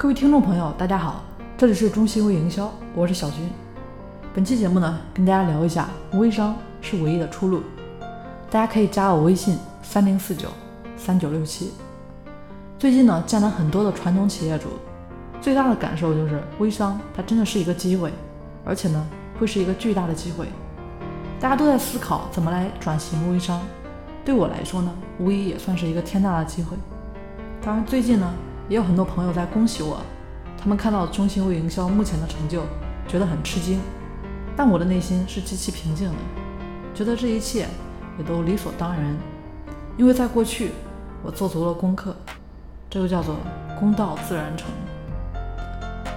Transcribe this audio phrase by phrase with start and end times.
[0.00, 1.22] 各位听众朋友，大家好，
[1.58, 3.46] 这里是中新微营销，我是小军。
[4.32, 7.60] 本期节目呢，跟大家聊一下微商是唯一的出路。
[8.50, 10.48] 大家可以加我微信三零四九
[10.96, 11.74] 三九六七。
[12.78, 14.68] 最近呢，见了很多的传统企业主，
[15.38, 18.10] 最大的感受就是微商它真的是一个机会，
[18.64, 19.06] 而且呢，
[19.38, 20.46] 会是一个巨大的机会。
[21.38, 23.60] 大家都在思考怎么来转型微商，
[24.24, 26.74] 对我来说呢，无疑也算是一个天大的机会。
[27.60, 28.32] 当然，最近呢。
[28.70, 30.00] 也有很多朋友在恭喜我，
[30.56, 32.62] 他们看到中心微营销目前的成就，
[33.08, 33.80] 觉得很吃惊，
[34.56, 36.14] 但我的内心是极其平静的，
[36.94, 37.66] 觉得这一切
[38.16, 39.16] 也都理所当然，
[39.96, 40.70] 因为在过去
[41.24, 42.14] 我做足了功课，
[42.88, 43.38] 这就叫做
[43.76, 44.68] 功到自然成。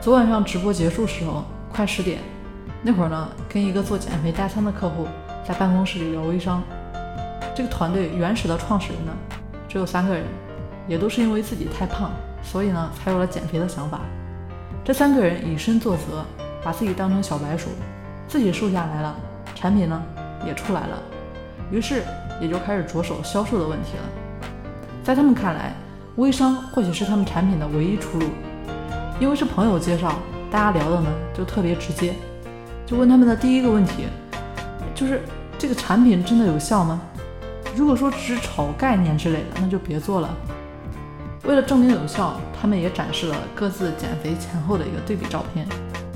[0.00, 2.18] 昨晚上直播结束时候快十点，
[2.82, 5.06] 那会儿呢跟一个做减肥代餐的客户
[5.46, 6.60] 在办公室里聊微商，
[7.54, 9.12] 这个团队原始的创始人呢
[9.68, 10.24] 只有三个人，
[10.88, 12.10] 也都是因为自己太胖。
[12.42, 14.00] 所以呢，才有了减肥的想法。
[14.84, 16.24] 这三个人以身作则，
[16.64, 17.68] 把自己当成小白鼠，
[18.26, 19.14] 自己瘦下来了，
[19.54, 20.02] 产品呢
[20.46, 20.98] 也出来了，
[21.70, 22.02] 于是
[22.40, 24.02] 也就开始着手销售的问题了。
[25.04, 25.72] 在他们看来，
[26.16, 28.26] 微商或许是他们产品的唯一出路，
[29.20, 30.14] 因为是朋友介绍，
[30.50, 32.14] 大家聊的呢就特别直接。
[32.86, 34.06] 就问他们的第一个问题，
[34.94, 35.22] 就是
[35.58, 37.00] 这个产品真的有效吗？
[37.76, 40.28] 如果说只是炒概念之类的，那就别做了。
[41.44, 45.66] 为了证明有效，他们也展示了各自减肥前后的一个对比照片，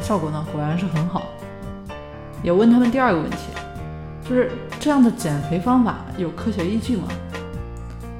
[0.00, 1.22] 效果呢果然是很好。
[2.42, 3.38] 也问他们第二个问题，
[4.28, 7.08] 就是这样的减肥方法有科学依据吗？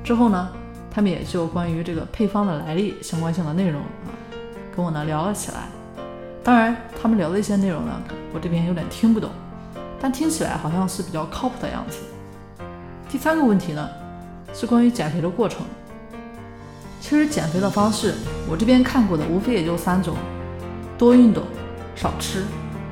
[0.02, 0.48] 之后呢，
[0.90, 4.08] 他们也就关于这个配方的来历相关性的内容啊，
[4.74, 5.58] 跟我呢聊了起来。
[6.42, 7.92] 当然，他们聊的一些内容呢，
[8.32, 9.30] 我这边有点听不懂，
[10.00, 11.98] 但听起来好像是比较靠谱的样子。
[13.10, 13.88] 第三个问题呢，
[14.54, 15.60] 是关于减肥的过程。
[17.06, 18.14] 其实减肥的方式，
[18.48, 20.16] 我这边看过的无非也就三种：
[20.96, 21.44] 多运动、
[21.94, 22.46] 少吃、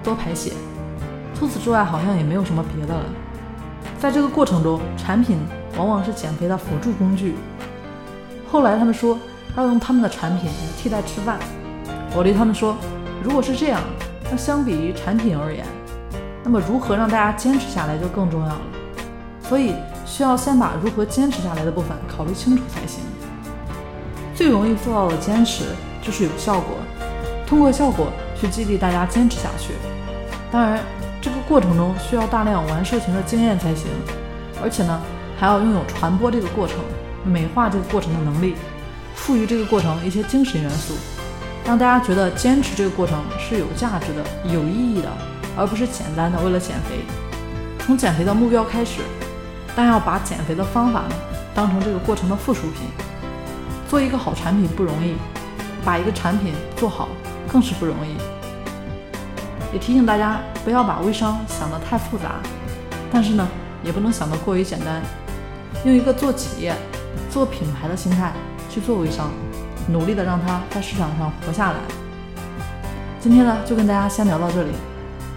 [0.04, 0.52] 多排泄。
[1.34, 3.06] 除此之外，好像也没有什么别的了。
[3.98, 5.38] 在这个过程中，产品
[5.78, 7.36] 往往是减肥的辅助工具。
[8.50, 9.18] 后来他们说
[9.56, 11.38] 要用他们的产品来替代吃饭，
[12.14, 12.76] 我对他们说，
[13.24, 13.80] 如果是这样，
[14.30, 15.64] 那相比于产品而言，
[16.44, 18.60] 那么如何让大家坚持下来就更重要了。
[19.40, 19.74] 所以
[20.04, 23.02] 需要先把如何坚持下来的部分考虑清楚才行。
[24.42, 25.66] 最容易做到的坚持
[26.02, 26.76] 就是有效果，
[27.46, 29.72] 通过效果去激励大家坚持下去。
[30.50, 30.80] 当然，
[31.20, 33.86] 这个过程中需要大量玩社群的经验才行，
[34.60, 35.00] 而且呢，
[35.38, 36.78] 还要拥有传播这个过程、
[37.24, 38.56] 美化这个过程的能力，
[39.14, 40.94] 赋予这个过程一些精神元素，
[41.64, 45.08] 让大家觉得坚持这个过程是有价值的、有意义的，
[45.56, 46.96] 而不是简单的为了减肥。
[47.78, 49.02] 从减肥的目标开始，
[49.76, 51.14] 但要把减肥的方法呢
[51.54, 52.88] 当成这个过程的附属品。
[53.92, 55.16] 做一个好产品不容易，
[55.84, 57.10] 把一个产品做好
[57.46, 58.16] 更是不容易。
[59.70, 62.36] 也提醒大家不要把微商想得太复杂，
[63.12, 63.46] 但是呢，
[63.84, 65.02] 也不能想得过于简单。
[65.84, 66.74] 用一个做企业、
[67.28, 68.32] 做品牌的心态
[68.70, 69.30] 去做微商，
[69.88, 71.78] 努力的让它在市场上活下来。
[73.20, 74.70] 今天呢，就跟大家先聊到这里，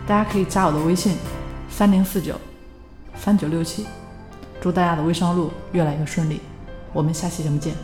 [0.08, 1.18] 大家可以加我的微信
[1.68, 2.36] 三零四九
[3.18, 3.86] 三九六七，
[4.62, 6.40] 祝大家的微商路越来越顺利。
[6.94, 7.76] 我们下期节目见。